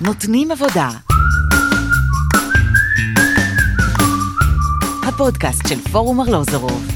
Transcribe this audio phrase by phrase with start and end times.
[0.00, 0.88] נותנים עבודה.
[5.08, 6.86] הפודקאסט של פורום ארלוזורוב.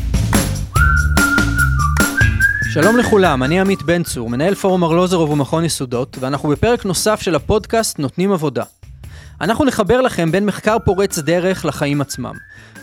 [2.73, 7.35] שלום לכולם, אני עמית בן צור, מנהל פורום ארלוזורוב ומכון יסודות, ואנחנו בפרק נוסף של
[7.35, 8.65] הפודקאסט נותנים עבודה.
[9.41, 12.35] אנחנו נחבר לכם בין מחקר פורץ דרך לחיים עצמם.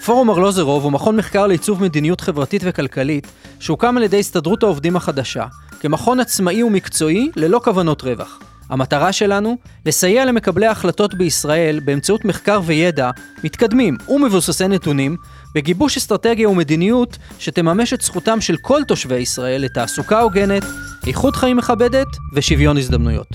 [0.06, 3.28] פורום ארלוזרוב הוא מכון מחקר לעיצוב מדיניות חברתית וכלכלית,
[3.60, 5.46] שהוקם על ידי הסתדרות העובדים החדשה,
[5.80, 8.40] כמכון עצמאי ומקצועי ללא כוונות רווח.
[8.70, 13.12] המטרה שלנו, לסייע למקבלי ההחלטות בישראל באמצעות מחקר וידע
[13.44, 15.18] מתקדמים ומבוססי נתונים,
[15.56, 20.64] בגיבוש אסטרטגיה ומדיניות שתממש את זכותם של כל תושבי ישראל לתעסוקה הוגנת,
[21.08, 23.30] איכות חיים מכבדת ושוויון הזדמנויות.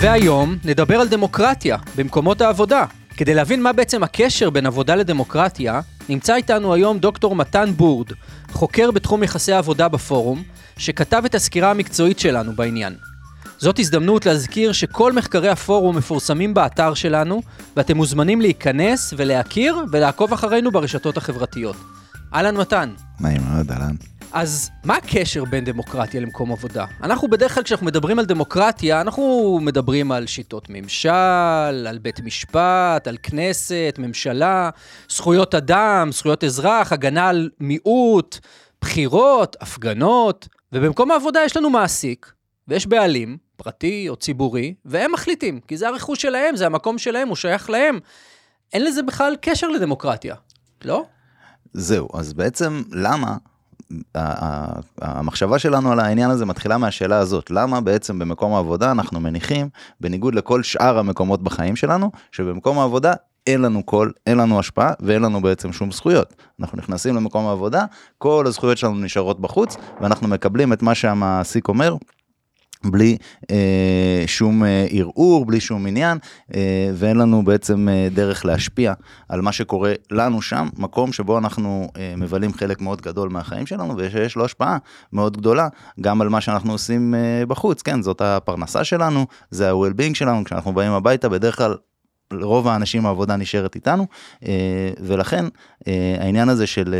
[0.00, 2.84] והיום נדבר על דמוקרטיה במקומות העבודה.
[3.16, 8.06] כדי להבין מה בעצם הקשר בין עבודה לדמוקרטיה, נמצא איתנו היום דוקטור מתן בורד,
[8.50, 10.42] חוקר בתחום יחסי העבודה בפורום,
[10.76, 13.07] שכתב את הסקירה המקצועית שלנו בעניין.
[13.60, 17.42] זאת הזדמנות להזכיר שכל מחקרי הפורום מפורסמים באתר שלנו,
[17.76, 21.76] ואתם מוזמנים להיכנס ולהכיר ולעקוב אחרינו ברשתות החברתיות.
[22.34, 22.94] אהלן מתן.
[23.20, 23.94] נעים מאוד, אהלן.
[24.32, 26.84] אז מה הקשר בין דמוקרטיה למקום עבודה?
[27.02, 33.06] אנחנו בדרך כלל כשאנחנו מדברים על דמוקרטיה, אנחנו מדברים על שיטות ממשל, על בית משפט,
[33.06, 34.70] על כנסת, ממשלה,
[35.08, 38.38] זכויות אדם, זכויות אזרח, הגנה על מיעוט,
[38.80, 42.32] בחירות, הפגנות, ובמקום העבודה יש לנו מעסיק,
[42.68, 47.36] ויש בעלים, פרטי או ציבורי, והם מחליטים, כי זה הרכוש שלהם, זה המקום שלהם, הוא
[47.36, 47.98] שייך להם.
[48.72, 50.34] אין לזה בכלל קשר לדמוקרטיה,
[50.84, 51.04] לא?
[51.72, 53.36] זהו, אז בעצם למה
[55.00, 59.68] המחשבה שלנו על העניין הזה מתחילה מהשאלה הזאת, למה בעצם במקום העבודה אנחנו מניחים,
[60.00, 63.12] בניגוד לכל שאר המקומות בחיים שלנו, שבמקום העבודה
[63.46, 66.34] אין לנו קול, אין לנו השפעה ואין לנו בעצם שום זכויות.
[66.60, 67.84] אנחנו נכנסים למקום העבודה,
[68.18, 71.96] כל הזכויות שלנו נשארות בחוץ, ואנחנו מקבלים את מה שהמעסיק אומר.
[72.84, 73.16] בלי
[73.50, 76.18] אה, שום אה, ערעור, בלי שום עניין,
[76.54, 78.92] אה, ואין לנו בעצם אה, דרך להשפיע
[79.28, 83.94] על מה שקורה לנו שם, מקום שבו אנחנו אה, מבלים חלק מאוד גדול מהחיים שלנו,
[83.98, 84.78] ושיש לו השפעה
[85.12, 85.68] מאוד גדולה
[86.00, 90.72] גם על מה שאנחנו עושים אה, בחוץ, כן, זאת הפרנסה שלנו, זה ה-well-being שלנו, כשאנחנו
[90.72, 91.74] באים הביתה, בדרך כלל
[92.32, 94.06] רוב האנשים העבודה נשארת איתנו,
[94.46, 95.44] אה, ולכן
[95.88, 96.94] אה, העניין הזה של...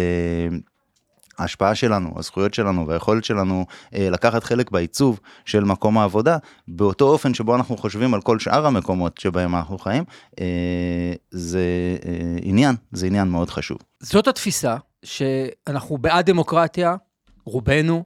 [1.38, 6.36] ההשפעה שלנו, הזכויות שלנו והיכולת שלנו אה, לקחת חלק בעיצוב של מקום העבודה,
[6.68, 10.04] באותו אופן שבו אנחנו חושבים על כל שאר המקומות שבהם אנחנו חיים,
[10.40, 11.62] אה, זה
[12.06, 13.78] אה, עניין, זה עניין מאוד חשוב.
[14.00, 16.96] זאת התפיסה, שאנחנו בעד דמוקרטיה,
[17.44, 18.04] רובנו,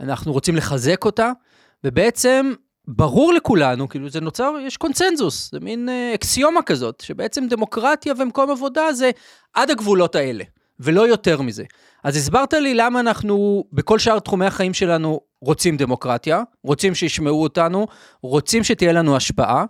[0.00, 1.32] אנחנו רוצים לחזק אותה,
[1.84, 2.52] ובעצם
[2.88, 8.50] ברור לכולנו, כאילו זה נוצר, יש קונצנזוס, זה מין אה, אקסיומה כזאת, שבעצם דמוקרטיה ומקום
[8.50, 9.10] עבודה זה
[9.54, 10.44] עד הגבולות האלה,
[10.80, 11.64] ולא יותר מזה.
[12.04, 17.86] אז הסברת לי למה אנחנו בכל שאר תחומי החיים שלנו רוצים דמוקרטיה, רוצים שישמעו אותנו,
[18.22, 19.64] רוצים שתהיה לנו השפעה,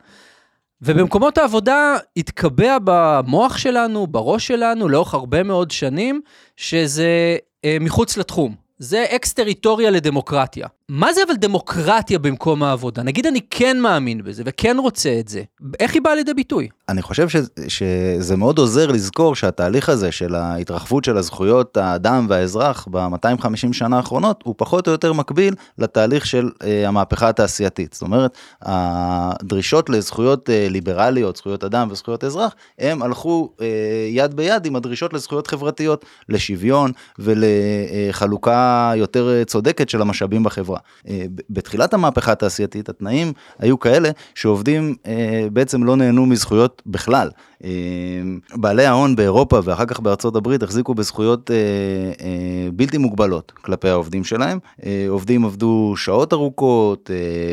[0.82, 6.20] ובמקומות העבודה התקבע במוח שלנו, בראש שלנו, לאורך הרבה מאוד שנים,
[6.56, 8.69] שזה אה, מחוץ לתחום.
[8.82, 10.66] זה אקס-טריטוריה לדמוקרטיה.
[10.88, 13.02] מה זה אבל דמוקרטיה במקום העבודה?
[13.02, 15.42] נגיד אני כן מאמין בזה וכן רוצה את זה,
[15.80, 16.68] איך היא באה לידי ביטוי?
[16.88, 17.36] אני חושב ש,
[17.68, 24.42] שזה מאוד עוזר לזכור שהתהליך הזה של ההתרחבות של הזכויות האדם והאזרח ב-250 שנה האחרונות
[24.44, 27.92] הוא פחות או יותר מקביל לתהליך של אה, המהפכה התעשייתית.
[27.92, 33.66] זאת אומרת, הדרישות לזכויות אה, ליברליות, זכויות אדם וזכויות אזרח, הם הלכו אה,
[34.08, 40.78] יד ביד עם הדרישות לזכויות חברתיות, לשוויון ולחלוקה יותר אה, צודקת של המשאבים בחברה.
[41.08, 47.30] אה, בתחילת המהפכה התעשייתית התנאים היו כאלה שעובדים אה, בעצם לא נהנו מזכויות בכלל.
[47.64, 47.70] אה,
[48.54, 51.50] בעלי ההון באירופה ואחר כך בארצות הברית החזיקו בזכויות
[52.72, 54.58] בלתי מוגבלות כלפי העובדים שלהם.
[55.08, 57.10] עובדים עבדו שעות ארוכות,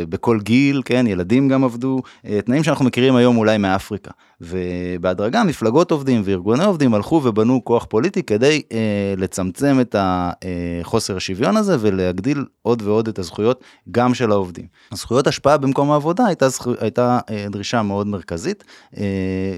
[0.10, 2.02] בכל גיל, כן, ילדים גם עבדו,
[2.46, 4.12] תנאים שאנחנו מכירים היום אולי מאפריקה.
[4.42, 11.58] ובהדרגה מפלגות עובדים וארגוני עובדים הלכו ובנו כוח פוליטי כדי אה, לצמצם את החוסר השוויון
[11.58, 14.66] הזה ולהגדיל עוד ועוד את הזכויות גם של העובדים.
[14.94, 18.64] זכויות השפעה במקום העבודה הייתה, זכו, הייתה אה, דרישה מאוד מרכזית
[18.98, 19.04] אה,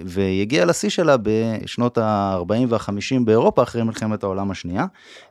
[0.06, 4.86] והיא הגיעה לשיא שלה בשנות ה-40 וה-50 באירופה אחרי מלחמת העולם השנייה.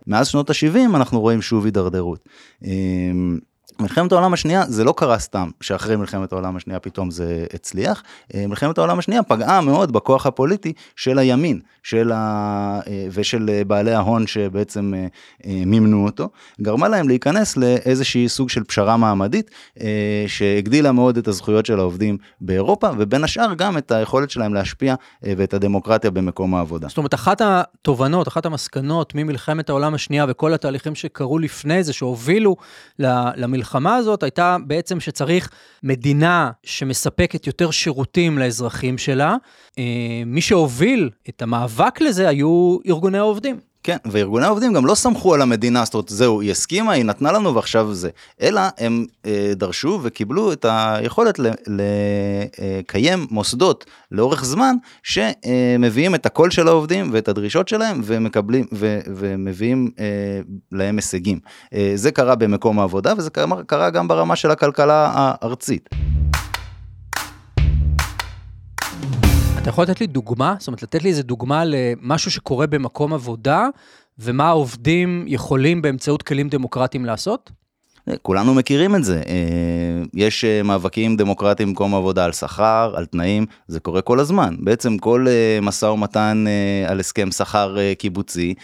[0.06, 2.28] מאז שנות ה-70 אנחנו רואים שוב הידרדרות.
[3.72, 8.02] אה, מלחמת העולם השנייה זה לא קרה סתם שאחרי מלחמת העולם השנייה פתאום זה הצליח.
[8.34, 12.80] אה, מלחמת העולם השנייה פגעה מאוד בכוח הפוליטי של הימין של ה...
[12.86, 16.28] אה, ושל בעלי ההון שבעצם אה, מימנו אותו,
[16.60, 19.50] גרמה להם להיכנס לאיזושהי סוג של פשרה מעמדית
[20.26, 25.54] שהגדילה מאוד את הזכויות של העובדים באירופה ובין השאר גם את היכולת שלהם להשפיע ואת
[25.54, 26.88] הדמוקרטיה במקום העבודה.
[26.88, 32.56] זאת אומרת אחת התובנות, אחת המסקנות ממלחמת העולם השנייה וכל התהליכים שקרו לפני זה שהובילו
[32.98, 35.50] למלחמת המלחמה הזאת הייתה בעצם שצריך
[35.82, 39.36] מדינה שמספקת יותר שירותים לאזרחים שלה.
[39.78, 43.67] אה, מי שהוביל את המאבק לזה היו ארגוני העובדים.
[43.88, 47.32] כן, וארגוני העובדים גם לא סמכו על המדינה, זאת אומרת, זהו, היא הסכימה, היא נתנה
[47.32, 48.10] לנו ועכשיו זה.
[48.42, 56.68] אלא הם אה, דרשו וקיבלו את היכולת לקיים מוסדות לאורך זמן, שמביאים את הקול של
[56.68, 60.04] העובדים ואת הדרישות שלהם, ומקבלים, ו, ומביאים אה,
[60.72, 61.38] להם הישגים.
[61.74, 65.88] אה, זה קרה במקום העבודה, וזה קרה, קרה גם ברמה של הכלכלה הארצית.
[69.68, 70.54] אתה יכול לתת לי דוגמה?
[70.58, 73.68] זאת אומרת, לתת לי איזה דוגמה למשהו שקורה במקום עבודה,
[74.18, 77.50] ומה העובדים יכולים באמצעות כלים דמוקרטיים לעשות?
[78.22, 79.16] כולנו מכירים את זה.
[79.16, 84.56] אה, יש אה, מאבקים דמוקרטיים במקום עבודה על שכר, על תנאים, זה קורה כל הזמן.
[84.58, 86.44] בעצם כל אה, משא ומתן
[86.88, 88.54] על הסכם שכר קיבוצי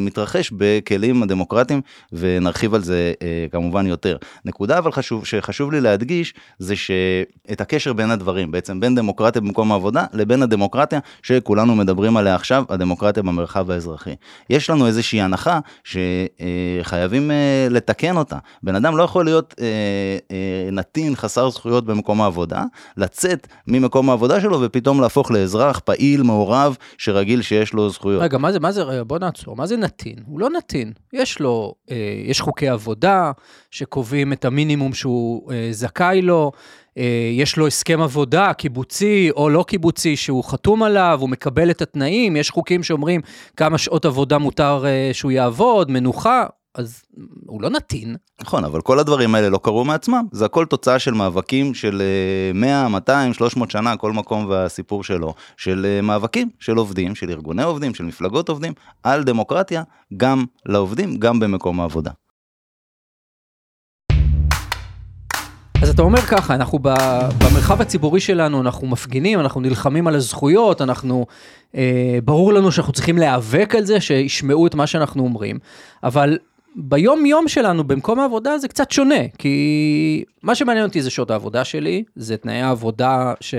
[0.00, 1.80] מתרחש בכלים הדמוקרטיים,
[2.12, 3.12] ונרחיב על זה
[3.52, 4.16] כמובן יותר.
[4.44, 9.72] נקודה אבל חשוב, שחשוב לי להדגיש, זה שאת הקשר בין הדברים, בעצם בין דמוקרטיה במקום
[9.72, 14.14] העבודה לבין הדמוקרטיה שכולנו מדברים עליה עכשיו, הדמוקרטיה במרחב האזרחי.
[14.50, 17.30] יש לנו איזושהי הנחה שחייבים
[17.70, 18.36] לתקן אותה.
[18.62, 19.66] בן אדם לא יכול להיות אה,
[20.30, 22.64] אה, נתין חסר זכויות במקום העבודה,
[22.96, 28.22] לצאת ממקום העבודה שלו ופתאום להפוך לאזרח פעיל, מעורב, שרגיל שיש לו זכויות.
[28.22, 30.16] רגע, מה זה, מה זה, בוא נעצור, מה זה נתין?
[30.26, 31.96] הוא לא נתין, יש לו, אה,
[32.26, 33.32] יש חוקי עבודה
[33.70, 36.52] שקובעים את המינימום שהוא אה, זכאי לו.
[36.98, 41.82] אה, יש לו הסכם עבודה, קיבוצי או לא קיבוצי, שהוא חתום עליו, הוא מקבל את
[41.82, 43.20] התנאים, יש חוקים שאומרים
[43.56, 47.02] כמה שעות עבודה מותר אה, שהוא יעבוד, מנוחה, אז
[47.46, 48.16] הוא לא נתין.
[48.40, 52.02] נכון, אבל כל הדברים האלה לא קרו מעצמם, זה הכל תוצאה של מאבקים של
[52.54, 57.62] 100, 200, 300 שנה, כל מקום והסיפור שלו, של אה, מאבקים של עובדים, של ארגוני
[57.62, 58.72] עובדים, של מפלגות עובדים,
[59.02, 59.82] על דמוקרטיה,
[60.16, 62.10] גם לעובדים, גם במקום העבודה.
[65.82, 66.78] אז אתה אומר ככה, אנחנו
[67.38, 71.26] במרחב הציבורי שלנו, אנחנו מפגינים, אנחנו נלחמים על הזכויות, אנחנו,
[71.74, 75.58] אה, ברור לנו שאנחנו צריכים להיאבק על זה, שישמעו את מה שאנחנו אומרים,
[76.02, 76.38] אבל
[76.76, 81.64] ביום יום שלנו במקום העבודה זה קצת שונה, כי מה שמעניין אותי זה שעות העבודה
[81.64, 83.54] שלי, זה תנאי העבודה ש,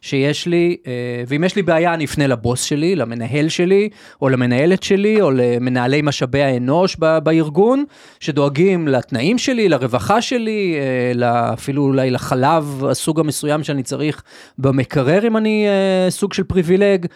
[0.00, 0.92] שיש לי, אה,
[1.28, 3.88] ואם יש לי בעיה אני אפנה לבוס שלי, למנהל שלי,
[4.22, 7.84] או למנהלת שלי, או למנהלי משאבי האנוש ב, בארגון,
[8.20, 10.76] שדואגים לתנאים שלי, לרווחה שלי,
[11.22, 14.22] אה, אפילו אולי לחלב, הסוג המסוים שאני צריך
[14.58, 17.06] במקרר אם אני אה, סוג של פריבילג.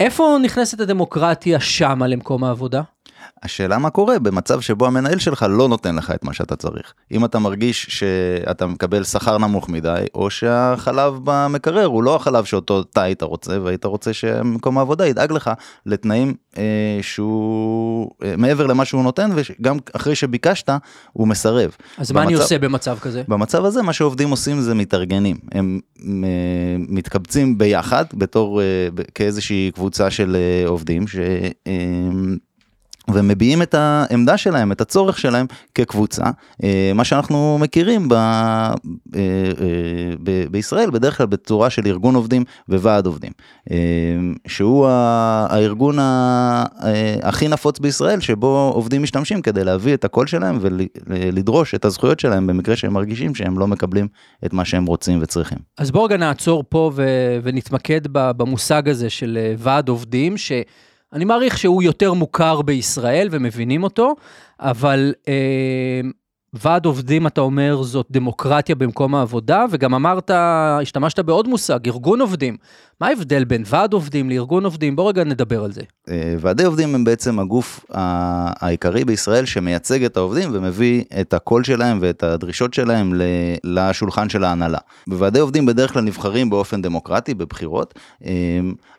[0.00, 2.82] איפה נכנסת הדמוקרטיה שמה למקום העבודה?
[3.42, 6.94] השאלה מה קורה במצב שבו המנהל שלך לא נותן לך את מה שאתה צריך.
[7.12, 12.80] אם אתה מרגיש שאתה מקבל שכר נמוך מדי, או שהחלב במקרר הוא לא החלב שאותו
[12.80, 15.50] אתה היית רוצה, והיית רוצה שמקום העבודה ידאג לך
[15.86, 16.62] לתנאים אה,
[17.02, 20.70] שהוא אה, מעבר למה שהוא נותן, וגם אחרי שביקשת,
[21.12, 21.76] הוא מסרב.
[21.98, 23.22] אז במצב, מה אני עושה במצב כזה?
[23.28, 25.36] במצב הזה מה שעובדים עושים זה מתארגנים.
[25.52, 26.08] הם אה,
[26.78, 31.16] מתקבצים ביחד בתור, אה, כאיזושהי קבוצה של אה, עובדים, ש...
[31.66, 31.72] אה,
[33.10, 36.24] ומביעים את העמדה שלהם, את הצורך שלהם כקבוצה,
[36.64, 38.72] אה, מה שאנחנו מכירים ב, אה,
[39.16, 39.22] אה,
[40.22, 43.32] ב, בישראל בדרך כלל בצורה של ארגון עובדים וועד עובדים,
[44.46, 45.96] שהוא הארגון
[47.22, 50.58] הכי נפוץ בישראל שבו עובדים משתמשים כדי להביא את הקול שלהם
[51.06, 54.08] ולדרוש את הזכויות שלהם במקרה שהם מרגישים שהם לא מקבלים
[54.46, 55.58] את מה שהם רוצים וצריכים.
[55.78, 56.92] אז בואו רגע נעצור פה
[57.42, 60.52] ונתמקד במושג הזה של ועד עובדים, ש...
[61.12, 64.14] אני מעריך שהוא יותר מוכר בישראל ומבינים אותו,
[64.60, 66.00] אבל אה,
[66.52, 72.56] ועד עובדים, אתה אומר, זאת דמוקרטיה במקום העבודה, וגם אמרת, השתמשת בעוד מושג, ארגון עובדים.
[73.00, 74.96] מה ההבדל בין ועד עובדים לארגון עובדים?
[74.96, 75.80] בוא רגע נדבר על זה.
[76.08, 81.98] אה, ועדי עובדים הם בעצם הגוף העיקרי בישראל שמייצג את העובדים ומביא את הקול שלהם
[82.00, 83.12] ואת הדרישות שלהם
[83.64, 84.78] לשולחן של ההנהלה.
[85.06, 87.94] בוועדי עובדים בדרך כלל נבחרים באופן דמוקרטי בבחירות,
[88.24, 88.30] אה,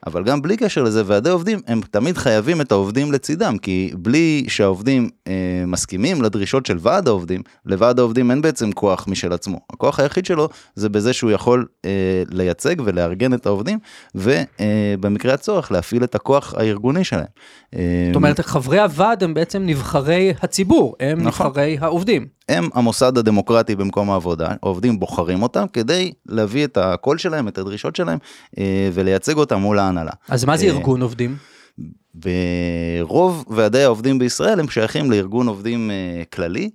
[0.08, 4.46] אבל גם בלי קשר לזה, ועדי עובדים הם תמיד חייבים את העובדים לצידם, כי בלי
[4.48, 5.34] שהעובדים אה,
[5.68, 9.60] מסכימים לדרישות של ועד העובדים, לוועד העובדים אין בעצם כוח משל עצמו.
[9.74, 11.66] הכוח היחיד שלו זה בזה שהוא יכול
[12.30, 13.80] לייצג ולארגן את העובדים.
[14.16, 17.26] ובמקרה הצורך להפעיל את הכוח הארגוני שלהם.
[17.74, 21.48] זאת אומרת, חברי הוועד הם בעצם נבחרי הציבור, הם נכון.
[21.48, 22.28] נבחרי העובדים.
[22.50, 27.96] הם המוסד הדמוקרטי במקום העבודה, העובדים בוחרים אותם כדי להביא את הקול שלהם, את הדרישות
[27.96, 28.18] שלהם,
[28.58, 30.12] אה, ולייצג אותם מול ההנהלה.
[30.30, 31.36] אז מה זה אה, ארגון עובדים?
[32.14, 36.70] ברוב ועדי העובדים בישראל הם שייכים לארגון עובדים אה, כללי,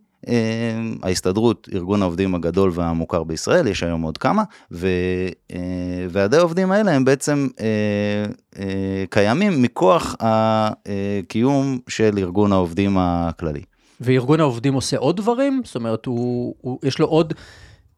[1.03, 7.05] ההסתדרות, ארגון העובדים הגדול והמוכר בישראל, יש היום עוד כמה, וועדי אה, העובדים האלה הם
[7.05, 13.63] בעצם אה, קיימים מכוח הקיום של ארגון העובדים הכללי.
[14.01, 15.63] וארגון העובדים עושה עוד דברים?
[15.65, 17.35] זאת אומרת, הוא, הוא, יש לו עוד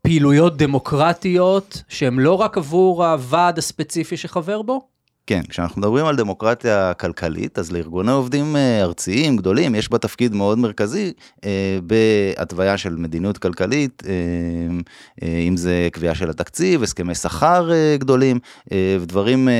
[0.02, 4.88] פעילויות דמוקרטיות שהן לא רק עבור הוועד הספציפי שחבר בו?
[5.26, 10.34] כן, כשאנחנו מדברים על דמוקרטיה כלכלית, אז לארגוני עובדים אה, ארציים גדולים יש בה תפקיד
[10.34, 11.12] מאוד מרכזי
[11.44, 14.12] אה, בהתוויה של מדיניות כלכלית, אה,
[15.22, 18.38] אה, אם זה קביעה של התקציב, הסכמי שכר אה, גדולים,
[18.72, 19.48] אה, ודברים...
[19.48, 19.54] אה,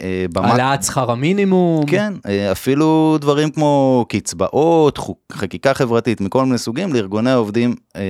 [0.00, 0.50] אה, במק...
[0.50, 1.86] העלאת שכר המינימום?
[1.86, 8.02] כן, אה, אפילו דברים כמו קצבאות, חוק, חקיקה חברתית מכל מיני סוגים, לארגוני העובדים, אה,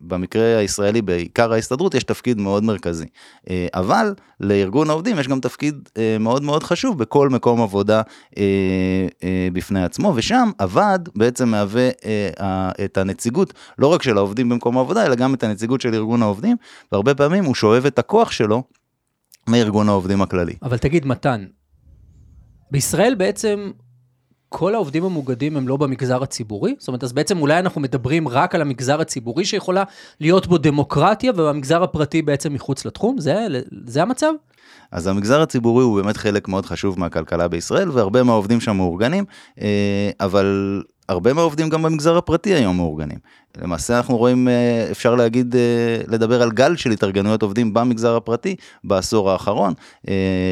[0.00, 3.06] במקרה הישראלי, בעיקר ההסתדרות, יש תפקיד מאוד מרכזי.
[3.50, 8.02] אה, אבל לארגון העובדים יש גם תפקיד אה, מאוד מאוד חשוב בכל מקום עבודה
[8.38, 8.42] אה,
[9.24, 14.76] אה, בפני עצמו, ושם הוועד בעצם מהווה אה, את הנציגות, לא רק של העובדים במקום
[14.76, 16.56] העבודה, אלא גם את הנציגות של ארגון העובדים,
[16.92, 18.62] והרבה פעמים הוא שואב את הכוח שלו
[19.48, 20.54] מארגון העובדים הכללי.
[20.62, 21.44] אבל תגיד, מתן,
[22.70, 23.70] בישראל בעצם
[24.48, 26.74] כל העובדים המאוגדים הם לא במגזר הציבורי?
[26.78, 29.84] זאת אומרת, אז בעצם אולי אנחנו מדברים רק על המגזר הציבורי שיכולה
[30.20, 33.18] להיות בו דמוקרטיה, ובמגזר הפרטי בעצם מחוץ לתחום?
[33.18, 33.46] זה,
[33.86, 34.32] זה המצב?
[34.92, 39.24] אז המגזר הציבורי הוא באמת חלק מאוד חשוב מהכלכלה בישראל, והרבה מהעובדים שם מאורגנים,
[39.60, 43.18] אה, אבל הרבה מהעובדים גם במגזר הפרטי היום מאורגנים.
[43.62, 48.56] למעשה אנחנו רואים, אה, אפשר להגיד, אה, לדבר על גל של התארגנויות עובדים במגזר הפרטי
[48.84, 49.74] בעשור האחרון,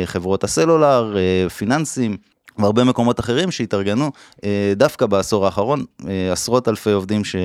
[0.04, 1.16] חברות הסלולר,
[1.56, 2.16] פיננסים.
[2.58, 4.10] והרבה מקומות אחרים שהתארגנו
[4.76, 5.84] דווקא בעשור האחרון,
[6.32, 7.36] עשרות אלפי עובדים ש,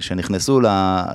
[0.00, 0.60] שנכנסו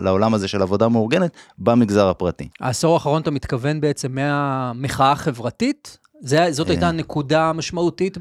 [0.01, 2.47] לעולם הזה של עבודה מאורגנת במגזר הפרטי.
[2.59, 5.97] העשור האחרון אתה מתכוון בעצם מהמחאה החברתית?
[6.21, 8.17] זה, זאת הייתה נקודה משמעותית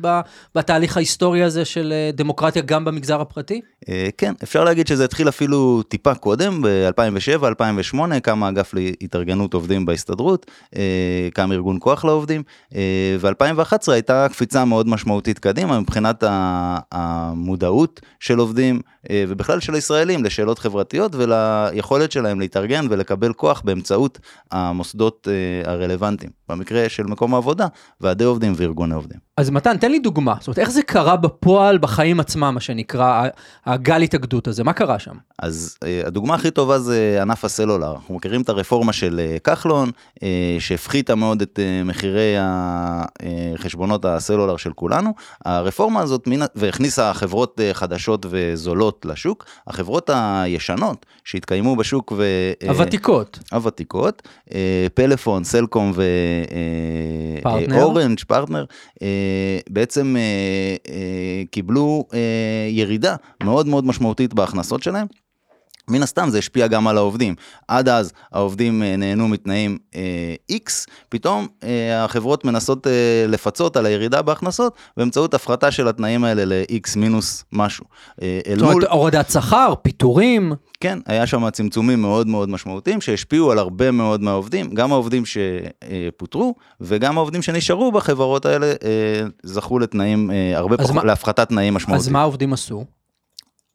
[0.55, 3.61] בתהליך ההיסטורי הזה של אה, דמוקרטיה גם במגזר הפרטי?
[3.89, 10.47] אה, כן, אפשר להגיד שזה התחיל אפילו טיפה קודם, ב-2007-2008 קם האגף להתארגנות עובדים בהסתדרות,
[10.77, 12.43] אה, קם ארגון כוח לעובדים,
[13.21, 16.25] ו-2011 הייתה קפיצה מאוד משמעותית קדימה מבחינת
[16.93, 18.81] המודעות של עובדים,
[19.13, 24.19] ובכלל של הישראלים, לשאלות חברתיות וליכולת שלהם להתארגן ולקבל כוח באמצעות
[24.51, 25.29] המוסדות
[25.65, 26.31] הרלוונטיים.
[26.49, 27.67] במקרה של מקום העבודה,
[28.01, 29.26] ועדי עובדים וארגוני עובדים.
[29.41, 33.29] אז מתן, תן לי דוגמה, זאת אומרת, איך זה קרה בפועל, בחיים עצמם, מה שנקרא,
[33.67, 35.15] הגל התאגדות הזה, מה קרה שם?
[35.39, 37.93] אז אה, הדוגמה הכי טובה זה ענף הסלולר.
[37.93, 39.91] אנחנו מכירים את הרפורמה של אה, כחלון,
[40.23, 42.35] אה, שהפחיתה מאוד את מחירי
[43.57, 45.15] חשבונות הסלולר של כולנו.
[45.45, 49.45] הרפורמה הזאת, והכניסה חברות חדשות וזולות לשוק.
[49.67, 52.25] החברות הישנות שהתקיימו בשוק ו...
[52.69, 53.39] הוותיקות.
[53.53, 54.29] הוותיקות,
[54.95, 55.93] פלאפון, סלקום
[57.69, 58.65] ואורנג', פרטנר,
[59.71, 60.17] בעצם
[61.51, 62.05] קיבלו
[62.71, 65.07] ירידה מאוד מאוד משמעותית בהכנסות שלהם.
[65.91, 67.35] מן הסתם זה השפיע גם על העובדים.
[67.69, 70.71] עד אז העובדים אה, נהנו מתנאים אה, X,
[71.09, 72.93] פתאום אה, החברות מנסות אה,
[73.29, 77.85] לפצות על הירידה בהכנסות באמצעות הפחתה של התנאים האלה ל-X מינוס משהו.
[78.23, 78.89] אה, זאת אומרת.
[78.91, 80.53] הורדת שכר, פיטורים.
[80.81, 86.55] כן, היה שם צמצומים מאוד מאוד משמעותיים שהשפיעו על הרבה מאוד מהעובדים, גם העובדים שפוטרו
[86.81, 91.05] וגם העובדים שנשארו בחברות האלה אה, זכו לתנאים, אה, הרבה פחות, מה...
[91.05, 92.01] להפחתת תנאים משמעותיים.
[92.01, 92.85] אז מה העובדים עשו?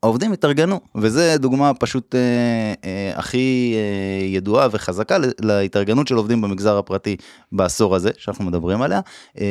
[0.04, 2.20] העובדים התארגנו, וזה דוגמה פשוט אה,
[2.86, 7.16] אה, הכי אה, ידועה וחזקה להתארגנות של עובדים במגזר הפרטי
[7.52, 9.00] בעשור הזה, שאנחנו מדברים עליה.
[9.40, 9.46] אה,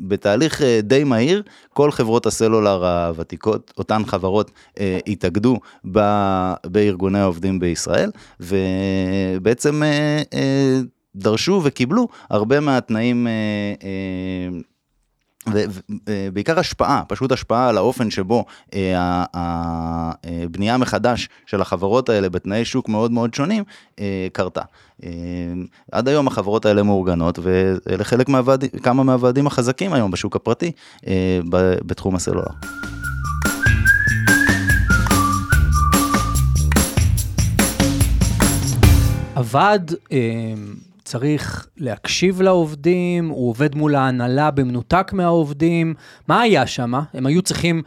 [0.00, 5.58] בתהליך אה, די מהיר, כל חברות הסלולר הוותיקות, אותן חברות אה, התאגדו
[5.92, 6.00] ב,
[6.66, 10.80] בארגוני העובדים בישראל, ובעצם אה, אה,
[11.16, 13.32] דרשו וקיבלו הרבה מהתנאים אה,
[13.82, 14.58] אה,
[15.46, 22.64] ובעיקר השפעה, פשוט השפעה על האופן שבו אה, הבנייה אה, מחדש של החברות האלה בתנאי
[22.64, 23.64] שוק מאוד מאוד שונים
[24.00, 24.62] אה, קרתה.
[25.92, 30.72] עד היום החברות האלה מאורגנות ואלה חלק מהוועדים, כמה מהוועדים החזקים היום בשוק הפרטי
[31.86, 32.50] בתחום הסלולר.
[39.34, 39.94] הוועד
[41.04, 45.94] צריך להקשיב לעובדים, הוא עובד מול ההנהלה במנותק מהעובדים.
[46.28, 46.92] מה היה שם?
[47.14, 47.82] הם היו צריכים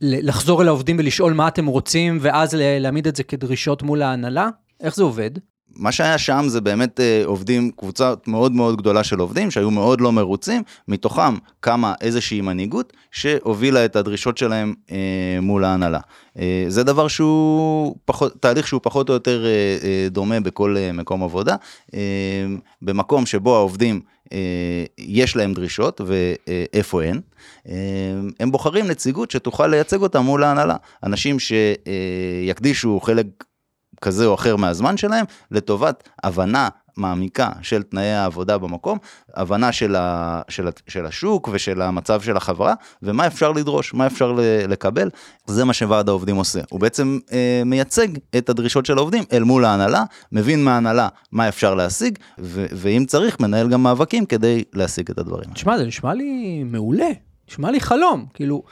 [0.00, 4.48] לחזור אל העובדים ולשאול מה אתם רוצים, ואז להעמיד את זה כדרישות מול ההנהלה?
[4.80, 5.30] איך זה עובד?
[5.76, 10.00] מה שהיה שם זה באמת אה, עובדים, קבוצה מאוד מאוד גדולה של עובדים שהיו מאוד
[10.00, 14.96] לא מרוצים, מתוכם קמה איזושהי מנהיגות שהובילה את הדרישות שלהם אה,
[15.42, 16.00] מול ההנהלה.
[16.38, 19.50] אה, זה דבר שהוא פחות, תהליך שהוא פחות או יותר אה,
[19.82, 21.56] אה, דומה בכל אה, מקום עבודה.
[21.94, 22.00] אה,
[22.82, 24.00] במקום שבו העובדים
[24.32, 27.20] אה, יש להם דרישות ואיפה אין,
[27.68, 27.74] אה,
[28.40, 30.76] הם בוחרים נציגות שתוכל לייצג אותם מול ההנהלה.
[31.02, 33.26] אנשים שיקדישו חלק
[34.04, 38.98] כזה או אחר מהזמן שלהם, לטובת הבנה מעמיקה של תנאי העבודה במקום,
[39.34, 44.32] הבנה של, ה, של, של השוק ושל המצב של החברה, ומה אפשר לדרוש, מה אפשר
[44.68, 45.10] לקבל,
[45.46, 46.60] זה מה שוועד העובדים עושה.
[46.70, 48.08] הוא בעצם אה, מייצג
[48.38, 53.40] את הדרישות של העובדים אל מול ההנהלה, מבין מההנהלה מה אפשר להשיג, ו, ואם צריך,
[53.40, 55.50] מנהל גם מאבקים כדי להשיג את הדברים.
[55.52, 57.10] תשמע, זה נשמע לי מעולה,
[57.50, 58.62] נשמע לי חלום, כאילו,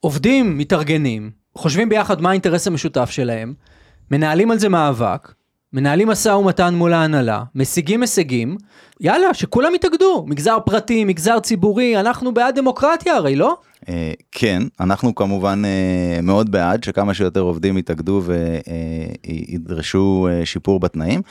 [0.00, 3.54] עובדים מתארגנים, חושבים ביחד מה האינטרס המשותף שלהם,
[4.10, 5.32] מנהלים על זה מאבק,
[5.72, 8.56] מנהלים משא ומתן מול ההנהלה, משיגים הישגים,
[9.00, 13.56] יאללה, שכולם יתאגדו, מגזר פרטי, מגזר ציבורי, אנחנו בעד דמוקרטיה הרי, לא?
[13.88, 18.22] אה, כן, אנחנו כמובן אה, מאוד בעד שכמה שיותר עובדים יתאגדו
[19.24, 21.22] וידרשו אה, שיפור בתנאים,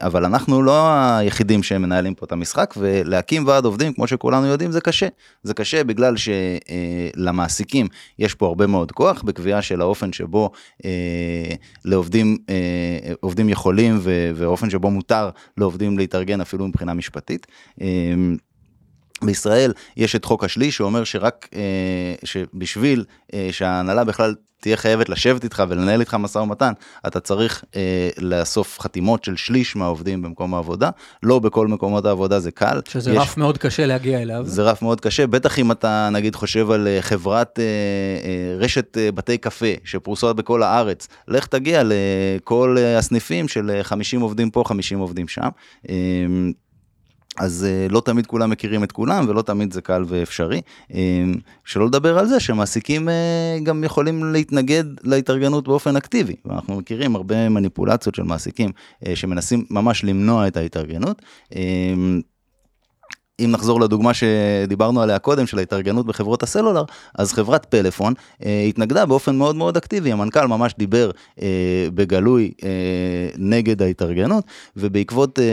[0.00, 4.80] אבל אנחנו לא היחידים שמנהלים פה את המשחק, ולהקים ועד עובדים, כמו שכולנו יודעים, זה
[4.80, 5.08] קשה.
[5.42, 7.86] זה קשה בגלל שלמעסיקים
[8.18, 10.50] יש פה הרבה מאוד כוח בקביעה של האופן שבו
[11.84, 12.36] לעובדים,
[13.20, 14.00] עובדים יכולים
[14.34, 17.46] ואופן שבו מותר לעובדים להתארגן אפילו מבחינה משפטית.
[19.22, 25.44] בישראל יש את חוק השליש שאומר שרק אה, שבשביל אה, שההנהלה בכלל תהיה חייבת לשבת
[25.44, 26.72] איתך ולנהל איתך משא ומתן,
[27.06, 30.90] אתה צריך אה, לאסוף חתימות של שליש מהעובדים במקום העבודה.
[31.22, 32.80] לא בכל מקומות העבודה זה קל.
[32.88, 34.42] שזה יש, רף מאוד קשה להגיע אליו.
[34.46, 38.98] זה רף מאוד קשה, בטח אם אתה נגיד חושב על אה, חברת אה, אה, רשת
[38.98, 44.62] אה, בתי קפה שפרוסות בכל הארץ, לך תגיע לכל אה, הסניפים של 50 עובדים פה,
[44.66, 45.48] 50 עובדים שם.
[45.88, 45.94] אה,
[47.38, 50.60] אז uh, לא תמיד כולם מכירים את כולם ולא תמיד זה קל ואפשרי.
[50.90, 50.94] Uh,
[51.64, 56.34] שלא לדבר על זה שמעסיקים uh, גם יכולים להתנגד להתארגנות באופן אקטיבי.
[56.44, 58.70] ואנחנו מכירים הרבה מניפולציות של מעסיקים
[59.14, 61.22] שמנסים ממש למנוע את ההתארגנות.
[63.44, 69.06] אם נחזור לדוגמה שדיברנו עליה קודם, של ההתארגנות בחברות הסלולר, אז חברת פלאפון אה, התנגדה
[69.06, 71.10] באופן מאוד מאוד אקטיבי, המנכ"ל ממש דיבר
[71.42, 71.48] אה,
[71.94, 72.68] בגלוי אה,
[73.38, 74.44] נגד ההתארגנות,
[74.76, 75.44] ובעקבות אה,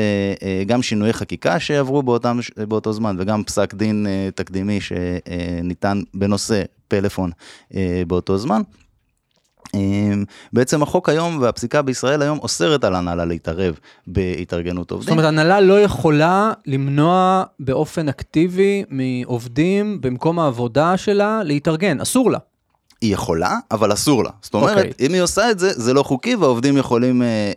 [0.44, 6.63] אה, גם שינויי חקיקה שעברו באותם, באותו זמן, וגם פסק דין אה, תקדימי שניתן בנושא
[6.88, 7.32] פלאפון
[7.75, 8.62] אה, באותו זמן,
[10.53, 15.05] בעצם החוק היום והפסיקה בישראל היום אוסרת על הנהלה להתערב בהתארגנות עובדים.
[15.05, 22.39] זאת אומרת, הנהלה לא יכולה למנוע באופן אקטיבי מעובדים במקום העבודה שלה להתארגן, אסור לה.
[23.01, 24.29] היא יכולה, אבל אסור לה.
[24.42, 24.87] זאת אומרת, okay.
[24.87, 25.05] אוקיי.
[25.07, 27.51] אם היא עושה את זה, זה לא חוקי והעובדים יכולים אה, אה,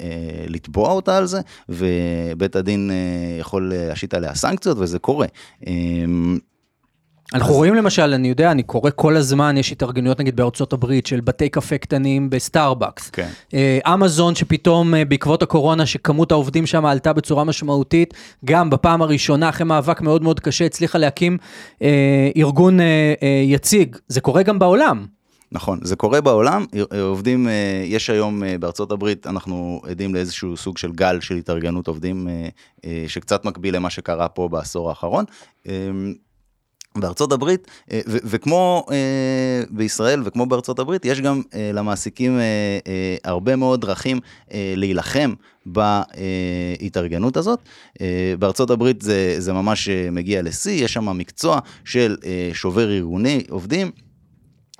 [0.00, 5.26] אה, לתבוע אותה על זה, ובית הדין אה, יכול להשית עליה סנקציות, וזה קורה.
[5.66, 5.72] אה,
[7.34, 11.20] אנחנו רואים למשל, אני יודע, אני קורא כל הזמן, יש התארגנויות נגיד בארצות הברית של
[11.20, 13.10] בתי קפה קטנים בסטארבקס.
[13.10, 13.28] כן.
[13.54, 18.14] אה, אמזון שפתאום אה, בעקבות הקורונה, שכמות העובדים שם עלתה בצורה משמעותית,
[18.44, 21.38] גם בפעם הראשונה, אחרי מאבק מאוד מאוד קשה, הצליחה להקים
[21.82, 23.96] אה, ארגון אה, אה, יציג.
[24.08, 25.06] זה קורה גם בעולם.
[25.52, 27.48] נכון, זה קורה בעולם, אה, עובדים,
[27.84, 32.28] יש היום בארצות הברית, אנחנו עדים לאיזשהו סוג של גל של התארגנות עובדים,
[33.06, 35.24] שקצת מקביל למה שקרה פה בעשור האחרון.
[36.96, 42.38] בארצות הברית, אה, וכמו אה, בישראל וכמו בארצות הברית, יש גם אה, למעסיקים
[43.24, 44.20] הרבה מאוד דרכים
[44.50, 45.34] להילחם
[45.66, 47.58] בהתארגנות הזאת.
[48.38, 52.16] בארצות הברית זה, זה ממש מגיע לשיא, יש שם מקצוע של
[52.52, 53.90] שובר ארגוני עובדים.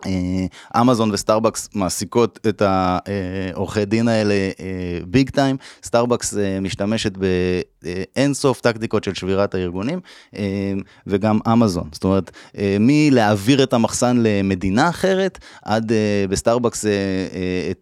[0.07, 4.35] אה, אמזון וסטארבקס מעסיקות את העורכי דין האלה
[5.07, 10.01] big time, סטארבקס משתמשת באינסוף טקטיקות של שבירת הארגונים
[10.37, 10.73] אה,
[11.07, 15.93] וגם אמזון, זאת אומרת אה, מלהעביר את המחסן למדינה אחרת עד
[16.29, 16.85] בסטארבקס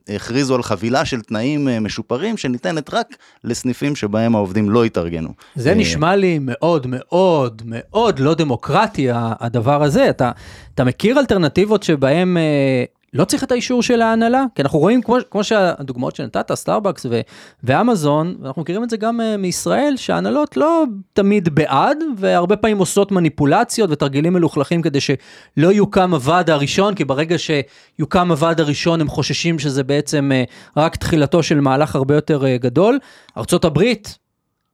[0.09, 5.29] הכריזו על חבילה של תנאים משופרים שניתנת רק לסניפים שבהם העובדים לא התארגנו.
[5.55, 10.31] זה נשמע לי מאוד מאוד מאוד לא דמוקרטי הדבר הזה, אתה,
[10.75, 15.03] אתה מכיר אלטרנטיבות שבה שבהם אה, לא צריך את האישור של ההנהלה, כי אנחנו רואים,
[15.03, 17.21] כמו, כמו שהדוגמאות שנתת, סטארבקס ו,
[17.65, 23.13] ואמזון, ואנחנו מכירים את זה גם אה, מישראל, שההנהלות לא תמיד בעד, והרבה פעמים עושות
[23.13, 29.59] מניפולציות ותרגילים מלוכלכים כדי שלא יוקם הוועד הראשון, כי ברגע שיוקם הוועד הראשון הם חוששים
[29.59, 30.45] שזה בעצם אה,
[30.77, 32.99] רק תחילתו של מהלך הרבה יותר אה, גדול.
[33.37, 33.83] ארה"ב,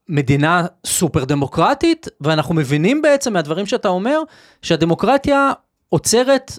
[0.08, 4.20] מדינה סופר דמוקרטית, ואנחנו מבינים בעצם מהדברים שאתה אומר,
[4.62, 5.52] שהדמוקרטיה
[5.92, 6.58] עוצרת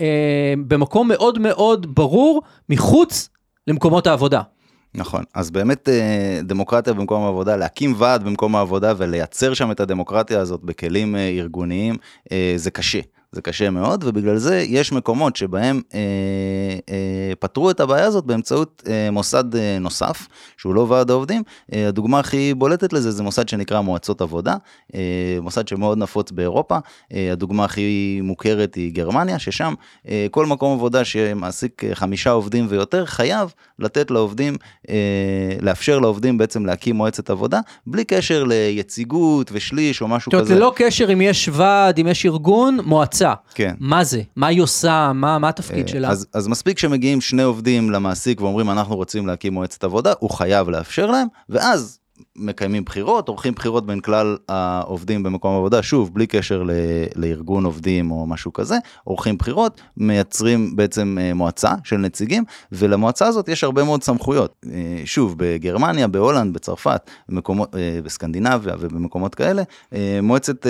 [0.00, 3.28] אה, במקום מאוד מאוד ברור מחוץ
[3.66, 4.40] למקומות העבודה.
[4.94, 10.40] נכון, אז באמת אה, דמוקרטיה במקום העבודה, להקים ועד במקום העבודה ולייצר שם את הדמוקרטיה
[10.40, 11.96] הזאת בכלים אה, ארגוניים,
[12.56, 13.00] זה קשה.
[13.34, 15.98] זה קשה מאוד, ובגלל זה יש מקומות שבהם אה,
[16.90, 21.42] אה, פתרו את הבעיה הזאת באמצעות אה, מוסד אה, נוסף, שהוא לא ועד העובדים.
[21.72, 24.56] אה, הדוגמה הכי בולטת לזה זה מוסד שנקרא מועצות עבודה,
[24.94, 25.00] אה,
[25.42, 26.78] מוסד שמאוד נפוץ באירופה.
[27.14, 29.74] אה, הדוגמה הכי מוכרת היא גרמניה, ששם
[30.08, 34.56] אה, כל מקום עבודה שמעסיק אה, חמישה עובדים ויותר, חייב לתת לעובדים,
[34.88, 34.94] אה,
[35.60, 40.54] לאפשר לעובדים בעצם להקים מועצת עבודה, בלי קשר ליציגות ושליש או משהו זאת אומרת, כזה.
[40.54, 43.23] ללא קשר אם יש ועד, אם יש ארגון, מועצה.
[43.54, 43.74] כן.
[43.80, 44.22] מה זה?
[44.36, 45.12] מה היא עושה?
[45.14, 46.08] מה מה התפקיד אה, שלה?
[46.08, 50.68] אז, אז מספיק שמגיעים שני עובדים למעסיק ואומרים אנחנו רוצים להקים מועצת עבודה, הוא חייב
[50.68, 51.98] לאפשר להם, ואז
[52.36, 56.70] מקיימים בחירות, עורכים בחירות בין כלל העובדים במקום העבודה, שוב, בלי קשר ל,
[57.16, 63.48] לארגון עובדים או משהו כזה, עורכים בחירות, מייצרים בעצם אה, מועצה של נציגים, ולמועצה הזאת
[63.48, 64.54] יש הרבה מאוד סמכויות.
[64.72, 69.62] אה, שוב, בגרמניה, בהולנד, בצרפת, במקומות, אה, בסקנדינביה ובמקומות כאלה,
[70.22, 70.66] מועצת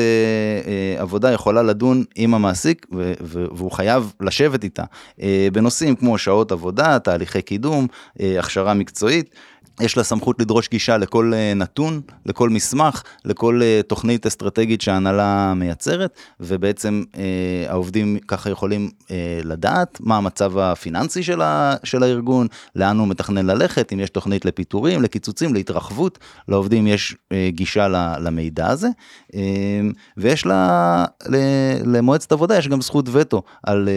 [0.99, 2.87] עבודה יכולה לדון עם המעסיק,
[3.21, 4.85] והוא חייב לשבת איתה,
[5.53, 7.87] בנושאים כמו שעות עבודה, תהליכי קידום,
[8.39, 9.35] הכשרה מקצועית.
[9.81, 15.55] יש לה סמכות לדרוש גישה לכל אה, נתון, לכל מסמך, לכל אה, תוכנית אסטרטגית שההנהלה
[15.57, 17.23] מייצרת, ובעצם אה,
[17.69, 23.47] העובדים ככה יכולים אה, לדעת מה המצב הפיננסי של, ה, של הארגון, לאן הוא מתכנן
[23.47, 28.89] ללכת, אם יש תוכנית לפיטורים, לקיצוצים, להתרחבות, לעובדים יש אה, גישה ל- למידע הזה,
[29.35, 29.41] אה,
[30.17, 33.93] ויש לה, ל- למועצת עבודה יש גם זכות וטו על אה,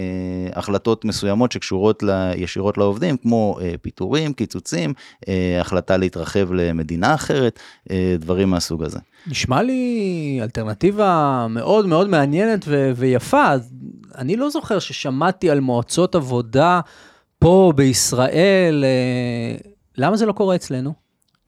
[0.00, 4.92] אה, החלטות מסוימות שקשורות ל, ישירות לעובדים, כמו אה, פיטורים, קיצוצים,
[5.60, 7.58] החלטה להתרחב למדינה אחרת,
[7.90, 8.98] אה, דברים מהסוג הזה.
[9.26, 13.54] נשמע לי אלטרנטיבה מאוד מאוד מעניינת ו- ויפה.
[14.18, 16.80] אני לא זוכר ששמעתי על מועצות עבודה
[17.38, 18.84] פה בישראל.
[18.84, 20.92] אה, למה זה לא קורה אצלנו?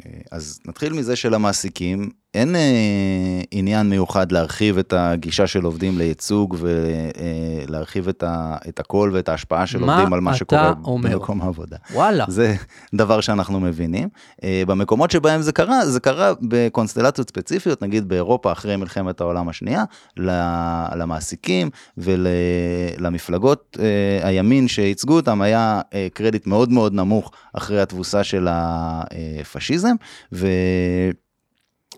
[0.06, 6.56] אה, אז נתחיל מזה שלמעסיקים אין אה, עניין מיוחד להרחיב את הגישה של עובדים לייצוג
[7.68, 11.10] ולהרחיב את, ה, את הקול ואת ההשפעה של מה עובדים על מה שקורה אומר?
[11.18, 11.76] במקום העבודה.
[11.94, 12.24] וואלה.
[12.28, 12.54] זה
[12.94, 14.08] דבר שאנחנו מבינים.
[14.44, 19.84] אה, במקומות שבהם זה קרה, זה קרה בקונסטלציות ספציפיות, נגיד באירופה אחרי מלחמת העולם השנייה,
[20.96, 28.48] למעסיקים ולמפלגות אה, הימין שייצגו אותם היה אה, קרדיט מאוד מאוד נמוך אחרי התבוסה של
[28.50, 29.94] הפשיזם,
[30.32, 30.46] ו...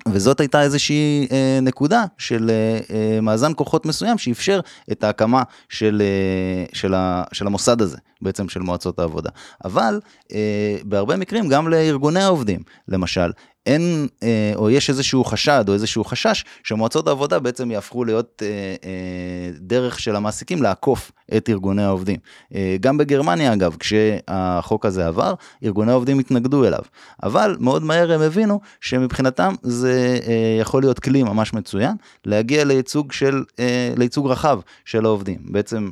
[0.08, 4.60] וזאת הייתה איזושהי אה, נקודה של אה, אה, מאזן כוחות מסוים שאפשר
[4.92, 9.30] את ההקמה של, אה, של, ה, של המוסד הזה, בעצם של מועצות העבודה.
[9.64, 10.00] אבל
[10.32, 13.30] אה, בהרבה מקרים גם לארגוני העובדים, למשל,
[13.66, 18.48] אין, אה, או יש איזשהו חשד או איזשהו חשש שמועצות העבודה בעצם יהפכו להיות אה,
[18.84, 22.16] אה, דרך של המעסיקים לעקוף את ארגוני העובדים.
[22.54, 26.82] אה, גם בגרמניה אגב, כשהחוק הזה עבר, ארגוני העובדים התנגדו אליו.
[27.22, 33.12] אבל מאוד מהר הם הבינו שמבחינתם זה אה, יכול להיות כלי ממש מצוין להגיע לייצוג,
[33.12, 35.38] של, אה, לייצוג רחב של העובדים.
[35.44, 35.90] בעצם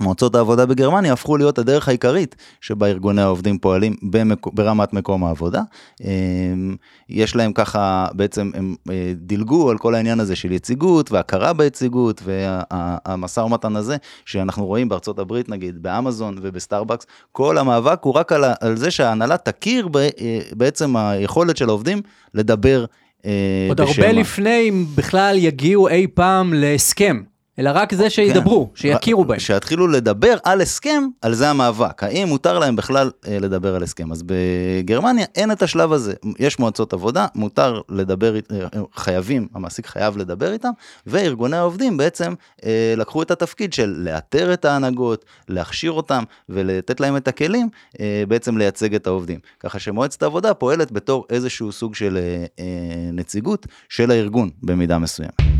[0.00, 4.46] מועצות העבודה בגרמניה הפכו להיות הדרך העיקרית שבה ארגוני העובדים פועלים במק...
[4.52, 5.62] ברמת מקום העבודה.
[6.04, 6.76] אמ,
[7.08, 12.22] יש להם ככה, בעצם הם אה, דילגו על כל העניין הזה של יציגות והכרה ביציגות
[12.24, 18.44] והמשא ומתן הזה שאנחנו רואים בארצות הברית נגיד, באמזון ובסטארבקס, כל המאבק הוא רק על.
[18.60, 19.96] על זה שההנהלה תכיר ב...
[19.96, 22.02] אה, בעצם היכולת של העובדים
[22.34, 22.84] לדבר
[23.26, 27.22] אה, עוד בשם הרבה לפני אם בכלל יגיעו אי פעם להסכם,
[27.58, 28.80] אלא רק זה שידברו, כן.
[28.80, 29.38] שיכירו בהם.
[29.38, 32.02] שיתחילו לדבר על הסכם, על זה המאבק.
[32.02, 34.12] האם מותר להם בכלל אה, לדבר על הסכם?
[34.12, 36.14] אז בגרמניה אין את השלב הזה.
[36.38, 38.66] יש מועצות עבודה, מותר לדבר, אית- אה,
[38.96, 40.70] חייבים, המעסיק חייב לדבר איתם,
[41.06, 47.16] וארגוני העובדים בעצם אה, לקחו את התפקיד של לאתר את ההנהגות, להכשיר אותם ולתת להם
[47.16, 47.68] את הכלים
[48.00, 49.38] אה, בעצם לייצג את העובדים.
[49.60, 52.64] ככה שמועצת העבודה פועלת בתור איזשהו סוג של אה, אה,
[53.12, 55.55] נציגות של הארגון במידה מסוימת.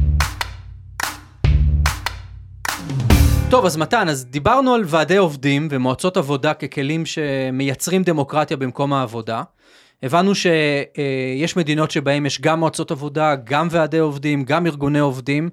[3.50, 9.42] טוב, אז מתן, אז דיברנו על ועדי עובדים ומועצות עבודה ככלים שמייצרים דמוקרטיה במקום העבודה.
[10.02, 15.48] הבנו שיש מדינות שבהן יש גם מועצות עבודה, גם ועדי עובדים, גם ארגוני עובדים.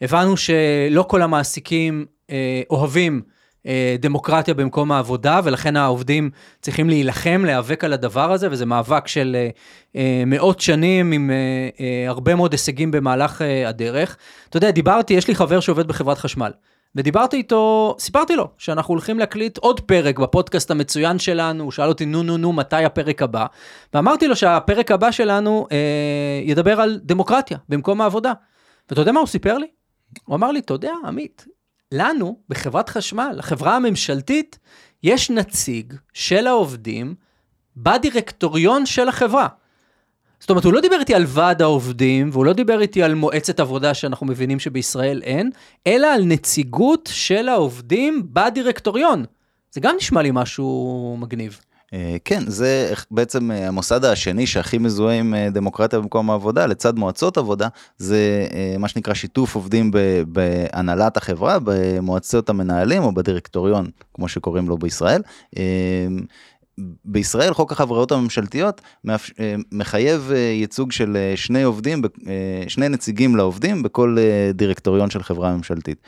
[0.00, 3.22] הבנו שלא כל המעסיקים אה, אוהבים
[3.66, 6.30] אה, דמוקרטיה במקום העבודה, ולכן העובדים
[6.60, 9.50] צריכים להילחם, להיאבק על הדבר הזה, וזה מאבק של אה,
[9.96, 11.36] אה, מאות שנים עם אה,
[11.80, 14.16] אה, הרבה מאוד הישגים במהלך אה, הדרך.
[14.48, 16.50] אתה יודע, דיברתי, יש לי חבר שעובד בחברת חשמל.
[16.94, 22.06] ודיברתי איתו, סיפרתי לו שאנחנו הולכים להקליט עוד פרק בפודקאסט המצוין שלנו, הוא שאל אותי
[22.06, 23.46] נו נו נו מתי הפרק הבא,
[23.94, 28.32] ואמרתי לו שהפרק הבא שלנו אה, ידבר על דמוקרטיה במקום העבודה.
[28.90, 29.66] ואתה יודע מה הוא סיפר לי?
[30.24, 31.46] הוא אמר לי, אתה יודע, עמית,
[31.92, 34.58] לנו בחברת חשמל, החברה הממשלתית,
[35.02, 37.14] יש נציג של העובדים
[37.76, 39.48] בדירקטוריון של החברה.
[40.40, 43.60] זאת אומרת, הוא לא דיבר איתי על ועד העובדים, והוא לא דיבר איתי על מועצת
[43.60, 45.50] עבודה שאנחנו מבינים שבישראל אין,
[45.86, 49.24] אלא על נציגות של העובדים בדירקטוריון.
[49.72, 51.60] זה גם נשמע לי משהו מגניב.
[51.94, 56.96] אה, כן, זה בעצם אה, המוסד השני שהכי מזוהה עם אה, דמוקרטיה במקום העבודה, לצד
[56.96, 58.46] מועצות עבודה, זה
[58.78, 59.90] מה שנקרא שיתוף עובדים
[60.26, 65.22] בהנהלת החברה, במועצות המנהלים או בדירקטוריון, כמו שקוראים לו בישראל.
[67.04, 68.80] בישראל חוק החברות הממשלתיות
[69.72, 72.02] מחייב ייצוג של שני עובדים,
[72.68, 74.16] שני נציגים לעובדים בכל
[74.54, 76.02] דירקטוריון של חברה ממשלתית.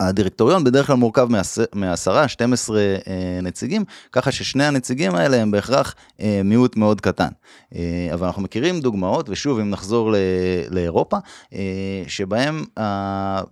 [0.00, 1.28] הדירקטוריון בדרך כלל מורכב
[1.74, 2.94] מעשרה, 12 אה,
[3.42, 7.28] נציגים, ככה ששני הנציגים האלה הם בהכרח אה, מיעוט מאוד קטן.
[7.74, 10.14] אה, אבל אנחנו מכירים דוגמאות, ושוב, אם נחזור
[10.70, 11.16] לאירופה,
[12.06, 12.64] שבהם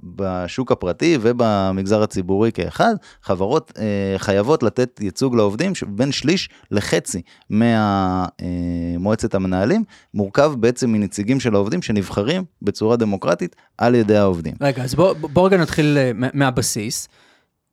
[0.02, 3.78] בשוק הפרטי ובמגזר הציבורי כאחד, חברות
[4.16, 12.44] חייבות לתת ייצוג לעובדים שבין שליש לחצי ממועצת המנהלים, מורכב בעצם מנציגים של העובדים שנבחרים
[12.62, 14.54] בצורה דמוקרטית על ידי העובדים.
[14.60, 15.98] רגע, אז בוא, בוא רגע נתחיל
[16.34, 17.08] מהבסיס.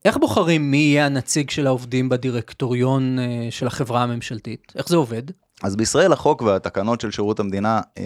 [0.06, 4.74] איך בוחרים מי יהיה הנציג של העובדים בדירקטוריון אה, של החברה הממשלתית?
[4.76, 5.24] איך זה עובד?
[5.64, 8.04] אז בישראל החוק והתקנות של שירות המדינה אה,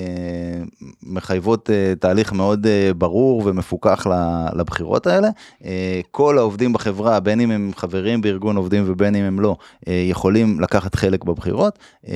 [1.03, 4.07] מחייבות אה, תהליך מאוד אה, ברור ומפוקח
[4.55, 5.29] לבחירות האלה.
[5.65, 10.05] אה, כל העובדים בחברה, בין אם הם חברים בארגון עובדים ובין אם הם לא, אה,
[10.09, 11.79] יכולים לקחת חלק בבחירות.
[12.07, 12.13] אה,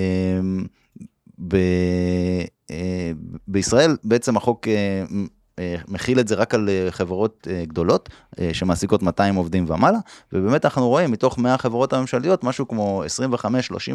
[1.47, 1.55] ב,
[2.71, 3.11] אה,
[3.47, 5.03] בישראל בעצם החוק אה,
[5.87, 8.09] מכיל את זה רק על אה, חברות אה, גדולות
[8.53, 9.97] שמעסיקות 200 עובדים ומעלה,
[10.33, 13.03] ובאמת אנחנו רואים מתוך 100 חברות הממשלתיות משהו כמו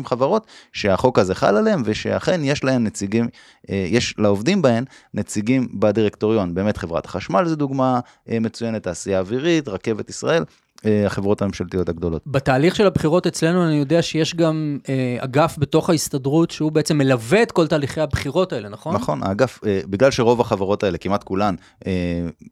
[0.03, 3.29] 25-30 חברות שהחוק הזה חל עליהם ושאכן יש להם נציגים,
[3.69, 10.43] יש לעובדים בהן נציגים בדירקטוריון, באמת חברת החשמל זה דוגמה מצוינת, תעשייה אווירית, רכבת ישראל,
[10.43, 12.23] אה, החברות הממשלתיות הגדולות.
[12.27, 17.43] בתהליך של הבחירות אצלנו אני יודע שיש גם אה, אגף בתוך ההסתדרות שהוא בעצם מלווה
[17.43, 18.95] את כל תהליכי הבחירות האלה, נכון?
[18.95, 21.55] נכון, האגף, אה, בגלל שרוב החברות האלה, כמעט כולן,
[21.87, 21.93] אה,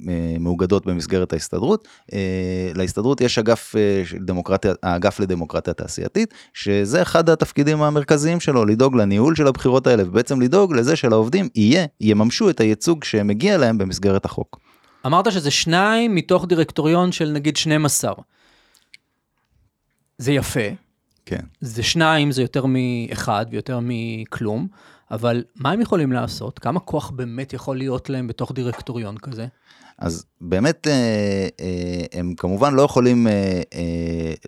[0.08, 2.18] אה, מאוגדות במסגרת ההסתדרות, אה,
[2.74, 9.36] להסתדרות יש אגף, אה, דמוקרטיה, האגף לדמוקרטיה תעשייתית, שזה אחד התפקידים המרכזיים שלו, לדאוג לניהול
[9.36, 14.65] של הבחירות האלה, ובעצם לדאוג לזה שלעובדים יהיה, יממשו את הייצוג שמגיע להם במסגרת החוק.
[15.06, 18.14] אמרת שזה שניים מתוך דירקטוריון של נגיד 12.
[20.18, 20.60] זה יפה.
[21.26, 21.40] כן.
[21.60, 24.68] זה שניים, זה יותר מאחד ויותר מכלום,
[25.10, 26.58] אבל מה הם יכולים לעשות?
[26.58, 29.46] כמה כוח באמת יכול להיות להם בתוך דירקטוריון כזה?
[29.98, 30.92] אז באמת אה,
[31.60, 33.60] אה, הם כמובן לא יכולים אה,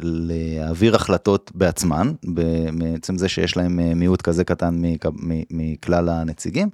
[0.02, 2.12] להעביר החלטות בעצמם,
[2.78, 4.82] בעצם זה שיש להם מיעוט כזה קטן
[5.50, 6.68] מכלל הנציגים,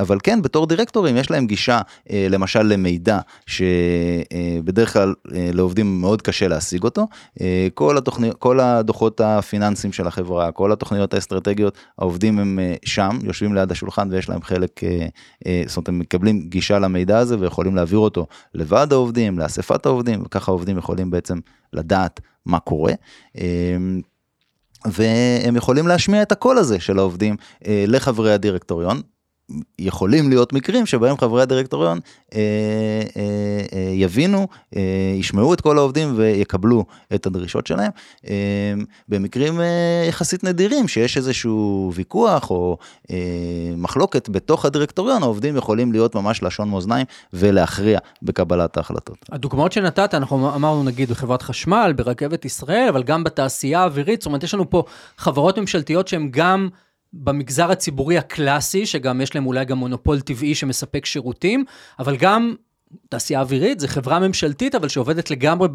[0.00, 6.82] אבל כן בתור דירקטורים יש להם גישה למשל למידע שבדרך כלל לעובדים מאוד קשה להשיג
[6.84, 7.06] אותו,
[7.74, 13.72] כל, התוכני, כל הדוחות הפיננסיים של החברה, כל התוכניות האסטרטגיות, העובדים הם שם, יושבים ליד
[13.72, 14.80] השולחן ויש להם חלק,
[15.66, 20.52] זאת אומרת הם מקבלים גישה למידע הזה ויכולים להעביר אותו לוועד העובדים, לאספת העובדים, וככה
[20.52, 21.38] העובדים יכולים בעצם
[21.72, 22.92] לדעת מה קורה.
[23.38, 24.00] אמ,
[24.86, 29.00] והם יכולים להשמיע את הקול הזה של העובדים אה, לחברי הדירקטוריון,
[29.78, 32.00] יכולים להיות מקרים שבהם חברי הדירקטוריון
[32.34, 32.40] אה,
[33.16, 33.22] אה,
[33.72, 34.80] אה, יבינו, אה,
[35.14, 37.90] ישמעו את כל העובדים ויקבלו את הדרישות שלהם.
[38.28, 38.34] אה,
[39.08, 42.78] במקרים אה, יחסית נדירים שיש איזשהו ויכוח או
[43.10, 43.16] אה,
[43.76, 49.16] מחלוקת בתוך הדירקטוריון, העובדים יכולים להיות ממש לשון מאזניים ולהכריע בקבלת ההחלטות.
[49.32, 54.42] הדוגמאות שנתת, אנחנו אמרנו נגיד בחברת חשמל, ברכבת ישראל, אבל גם בתעשייה האווירית, זאת אומרת
[54.42, 54.84] יש לנו פה
[55.16, 56.68] חברות ממשלתיות שהן גם...
[57.14, 61.64] במגזר הציבורי הקלאסי, שגם יש להם אולי גם מונופול טבעי שמספק שירותים,
[61.98, 62.54] אבל גם
[63.08, 65.68] תעשייה אווירית, זו חברה ממשלתית, אבל שעובדת לגמרי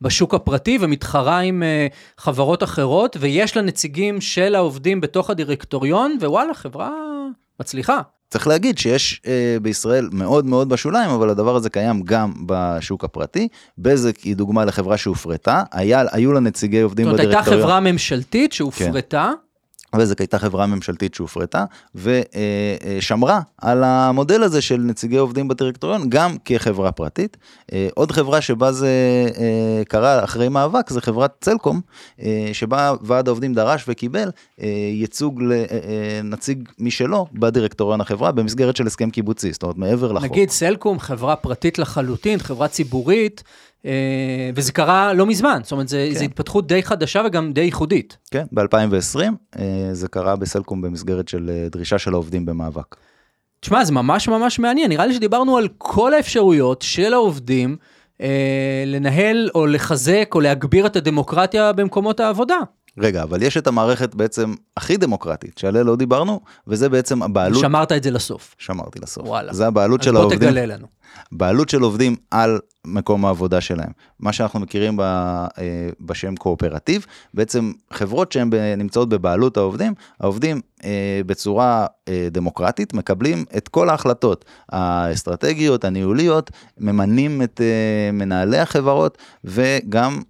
[0.00, 6.54] בשוק הפרטי ומתחרה עם uh, חברות אחרות, ויש לה נציגים של העובדים בתוך הדירקטוריון, ווואלה,
[6.54, 6.90] חברה
[7.60, 8.00] מצליחה.
[8.30, 13.48] צריך להגיד שיש אה, בישראל מאוד מאוד בשוליים, אבל הדבר הזה קיים גם בשוק הפרטי.
[13.78, 17.42] בזק היא דוגמה לחברה שהופרטה, היה, היו לה נציגי עובדים בדירקטוריון.
[17.42, 19.30] זאת אומרת, הייתה חברה ממשלתית שהופרטה.
[19.32, 19.44] כן.
[19.98, 26.92] וזק הייתה חברה ממשלתית שהופרטה ושמרה על המודל הזה של נציגי עובדים בדירקטוריון גם כחברה
[26.92, 27.36] פרטית.
[27.72, 28.88] אה, עוד חברה שבה זה
[29.38, 31.80] אה, קרה אחרי מאבק זה חברת צלקום
[32.22, 34.30] אה, שבה ועד העובדים דרש וקיבל
[34.92, 40.30] ייצוג לנציג משלו בדירקטוריון החברה במסגרת של הסכם קיבוצי, זאת אומרת מעבר לחוק.
[40.30, 43.42] נגיד סלקום חברה פרטית לחלוטין, חברה ציבורית.
[43.86, 46.14] אה, וזה קרה לא מזמן, זאת אומרת, כן.
[46.14, 48.16] זו התפתחות די חדשה וגם די ייחודית.
[48.30, 49.20] כן, ב-2020
[49.58, 52.96] אה, זה קרה בסלקום במסגרת של אה, דרישה של העובדים במאבק.
[53.60, 57.76] תשמע, זה ממש ממש מעניין, נראה לי שדיברנו על כל האפשרויות של העובדים
[58.20, 62.58] אה, לנהל או לחזק או להגביר את הדמוקרטיה במקומות העבודה.
[62.98, 67.92] רגע, אבל יש את המערכת בעצם הכי דמוקרטית, שעליה לא דיברנו, וזה בעצם הבעלות, שמרת
[67.92, 68.54] את זה לסוף.
[68.58, 69.28] שמרתי לסוף.
[69.28, 69.52] וואלה.
[69.52, 70.38] זה הבעלות אז של בוא העובדים.
[70.38, 70.86] תגלה לנו.
[71.32, 73.90] בעלות של עובדים על מקום העבודה שלהם.
[74.20, 75.48] מה שאנחנו מכירים ב, אה,
[76.00, 83.68] בשם קואופרטיב, בעצם חברות שהן נמצאות בבעלות העובדים, העובדים אה, בצורה אה, דמוקרטית מקבלים את
[83.68, 87.60] כל ההחלטות האסטרטגיות, הניהוליות, ממנים את
[88.12, 90.22] מנהלי החברות, וגם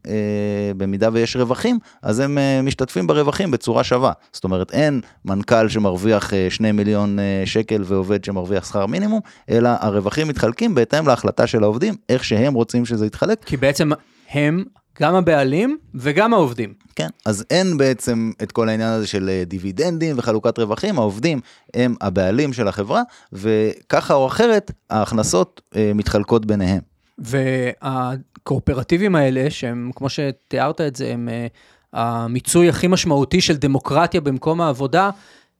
[0.76, 4.12] במידה ויש רווחים, אז הם משתתפים ברווחים בצורה שווה.
[4.32, 9.20] זאת אומרת, אין מנכ"ל שמרוויח אה, 2 מיליון שקל ועובד שמרוויח שכר מינימום,
[9.50, 13.44] אלא הרווחים מתחלקים בהתאם להחלטה של העובדים, איך שהם רוצים שזה יתחלק.
[13.44, 13.90] כי בעצם
[14.30, 14.64] הם
[15.00, 16.74] גם הבעלים וגם העובדים.
[16.96, 21.40] כן, אז אין בעצם את כל העניין הזה של אה, דיבידנדים וחלוקת רווחים, העובדים
[21.74, 26.80] הם הבעלים של החברה, וככה או אחרת ההכנסות אה, מתחלקות ביניהם.
[27.18, 31.46] והקואופרטיבים האלה, שהם, כמו שתיארת את זה, הם אה,
[31.92, 35.10] המיצוי הכי משמעותי של דמוקרטיה במקום העבודה,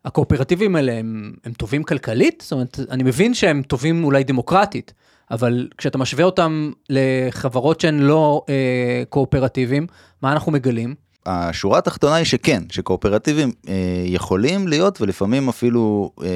[0.04, 2.40] הקואופרטיבים האלה הם, הם טובים כלכלית?
[2.42, 4.94] זאת אומרת, אני מבין שהם טובים אולי דמוקרטית,
[5.30, 9.86] אבל כשאתה משווה אותם לחברות שהן לא אה, קואופרטיבים,
[10.22, 10.94] מה אנחנו מגלים?
[11.26, 13.74] השורה התחתונה היא שכן, שקואופרטיבים אה,
[14.06, 16.28] יכולים להיות ולפעמים אפילו אה,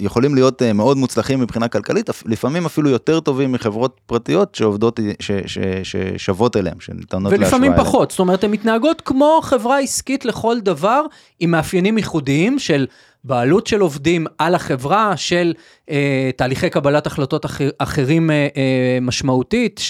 [0.00, 5.00] יכולים להיות אה, מאוד מוצלחים מבחינה כלכלית, אפ- לפעמים אפילו יותר טובים מחברות פרטיות שעובדות,
[5.20, 7.86] ש, ש, ש, ששוות אליהם, שניתנות להשוואה ולפעמים אליהם.
[7.86, 11.02] פחות, זאת אומרת, הן מתנהגות כמו חברה עסקית לכל דבר,
[11.40, 12.86] עם מאפיינים ייחודיים של
[13.24, 15.54] בעלות של עובדים על החברה, של
[15.90, 19.80] אה, תהליכי קבלת החלטות אחר, אחרים אה, אה, משמעותית,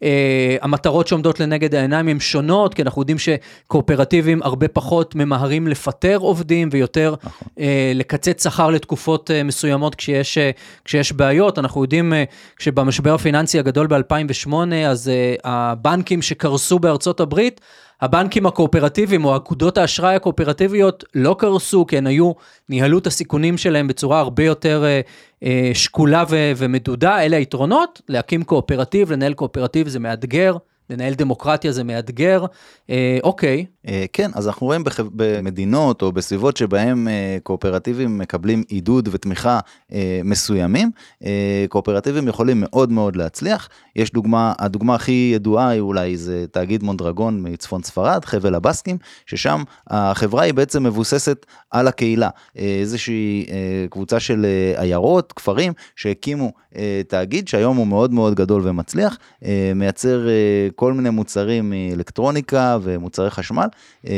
[0.00, 6.68] שהמטרות שעומדות לנגד העיניים הן שונות, כי אנחנו יודעים שקואופרטיבים הרבה פחות ממהרים לפטר עובדים
[6.72, 7.48] ויותר נכון.
[7.58, 10.50] אה, לקצץ שכר לתקופות אה, מסוימות כשיש, אה,
[10.84, 11.58] כשיש בעיות.
[11.58, 12.24] אנחנו יודעים אה,
[12.58, 14.54] שבמשבר הפיננסי הגדול ב-2008,
[14.86, 17.60] אז אה, הבנקים שקרסו בארצות הברית,
[18.00, 22.32] הבנקים הקואופרטיביים או אגודות האשראי הקואופרטיביות לא קרסו, כי הן היו,
[22.68, 25.00] ניהלו את הסיכונים שלהם בצורה הרבה יותר אה,
[25.42, 27.22] אה, שקולה ו- ומדודה.
[27.22, 30.56] אלה היתרונות, להקים קואופרטיב, לנהל קואופרטיב זה מאתגר,
[30.90, 32.44] לנהל דמוקרטיה זה מאתגר.
[32.90, 33.66] אה, אוקיי,
[34.12, 35.00] כן, אז אנחנו רואים בח...
[35.12, 39.60] במדינות או בסביבות שבהם אה, קואופרטיבים מקבלים עידוד ותמיכה
[39.92, 40.90] אה, מסוימים,
[41.24, 43.68] אה, קואופרטיבים יכולים מאוד מאוד להצליח.
[43.96, 49.62] יש דוגמה, הדוגמה הכי ידועה היא אולי זה תאגיד מונדרגון מצפון ספרד, חבל הבסקים, ששם
[49.86, 52.30] החברה היא בעצם מבוססת על הקהילה.
[52.58, 58.34] אה, איזושהי אה, קבוצה של אה, עיירות, כפרים, שהקימו אה, תאגיד שהיום הוא מאוד מאוד
[58.34, 63.66] גדול ומצליח, אה, מייצר אה, כל מיני מוצרים מאלקטרוניקה ומוצרי חשמל.
[64.06, 64.12] אה,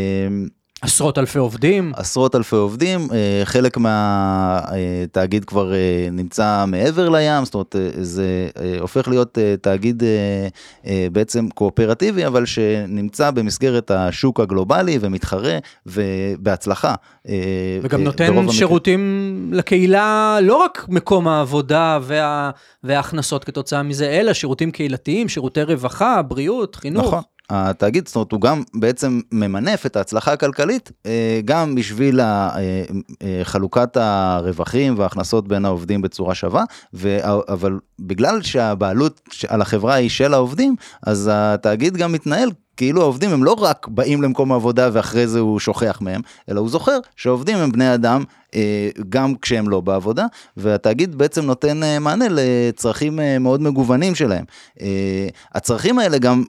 [0.82, 1.92] עשרות אלפי עובדים.
[1.96, 8.48] עשרות אלפי עובדים, אה, חלק מהתאגיד כבר אה, נמצא מעבר לים, זאת אומרת אה, זה
[8.60, 10.08] אה, הופך להיות אה, תאגיד אה,
[10.86, 16.94] אה, בעצם קואופרטיבי, אבל שנמצא במסגרת השוק הגלובלי ומתחרה ובהצלחה.
[17.28, 17.34] אה,
[17.82, 18.48] וגם אה, נותן.
[18.50, 22.50] שירותים לקהילה, לא רק מקום העבודה וה,
[22.84, 27.06] וההכנסות כתוצאה מזה, אלא שירותים קהילתיים, שירותי רווחה, בריאות, חינוך.
[27.06, 27.22] נכון.
[27.50, 32.50] התאגיד, זאת אומרת, הוא גם בעצם ממנף את ההצלחה הכלכלית, אה, גם בשביל אה,
[33.22, 40.10] אה, חלוקת הרווחים וההכנסות בין העובדים בצורה שווה, ו- אבל בגלל שהבעלות על החברה היא
[40.10, 45.26] של העובדים, אז התאגיד גם מתנהל כאילו העובדים הם לא רק באים למקום העבודה ואחרי
[45.26, 48.24] זה הוא שוכח מהם, אלא הוא זוכר שהעובדים הם בני אדם
[49.08, 54.44] גם כשהם לא בעבודה, והתאגיד בעצם נותן מענה לצרכים מאוד מגוונים שלהם.
[55.54, 56.44] הצרכים האלה גם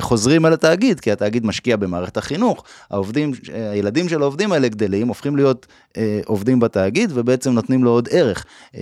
[0.00, 5.08] חוזרים על התאגיד, כי התאגיד משקיע במערכת החינוך, העובדים, אה, הילדים של העובדים האלה גדלים,
[5.08, 8.44] הופכים להיות אה, עובדים בתאגיד ובעצם נותנים לו עוד ערך.
[8.76, 8.80] אה,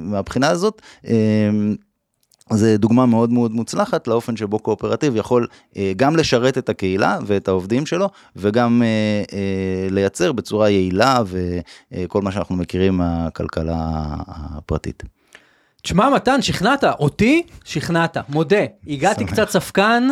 [0.00, 1.50] מהבחינה הזאת, אה,
[2.50, 7.48] זה דוגמה מאוד מאוד מוצלחת לאופן שבו קואופרטיב יכול אה, גם לשרת את הקהילה ואת
[7.48, 8.88] העובדים שלו וגם אה,
[9.36, 13.76] אה, לייצר בצורה יעילה וכל מה שאנחנו מכירים מהכלכלה
[14.28, 15.02] הפרטית.
[15.82, 18.64] תשמע, מתן, שכנעת, אותי שכנעת, מודה.
[18.86, 19.24] הגעתי.
[19.24, 20.08] קצת ספקן,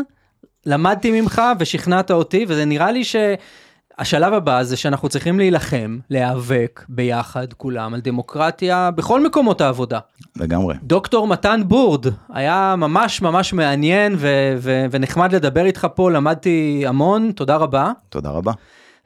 [0.66, 7.52] למדתי ממך ושכנעת אותי, וזה נראה לי שהשלב הבא זה שאנחנו צריכים להילחם, להיאבק ביחד,
[7.52, 9.98] כולם, על דמוקרטיה בכל מקומות העבודה.
[10.36, 10.74] לגמרי.
[10.82, 17.32] דוקטור מתן בורד, היה ממש ממש מעניין ו- ו- ונחמד לדבר איתך פה, למדתי המון,
[17.32, 17.92] תודה רבה.
[18.08, 18.52] תודה רבה.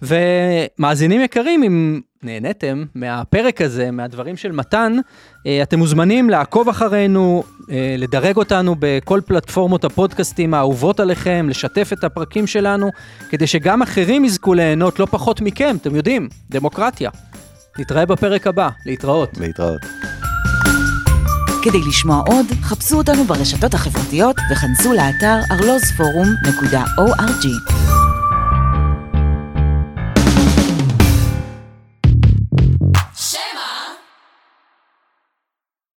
[0.02, 4.96] ומאזינים יקרים, אם נהניתם מהפרק הזה, מהדברים של מתן,
[5.46, 12.04] אה, אתם מוזמנים לעקוב אחרינו, אה, לדרג אותנו בכל פלטפורמות הפודקאסטים האהובות עליכם, לשתף את
[12.04, 12.90] הפרקים שלנו,
[13.30, 17.10] כדי שגם אחרים יזכו ליהנות לא פחות מכם, אתם יודעים, דמוקרטיה.
[17.78, 19.38] נתראה בפרק הבא, להתראות.
[19.40, 19.80] להתראות.
[21.62, 27.83] כדי לשמוע עוד, חפשו אותנו ברשתות החברתיות וכנסו לאתר ארלוזפורום.org.